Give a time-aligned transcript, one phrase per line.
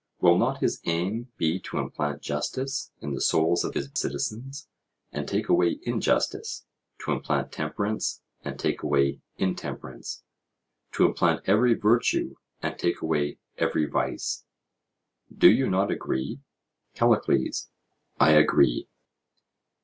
[0.19, 4.67] Will not his aim be to implant justice in the souls of his citizens
[5.11, 6.65] and take away injustice,
[7.05, 10.23] to implant temperance and take away intemperance,
[10.93, 12.33] to implant every virtue
[12.63, 14.43] and take away every vice?
[15.31, 16.39] Do you not agree?
[16.95, 17.69] CALLICLES:
[18.19, 18.89] I agree.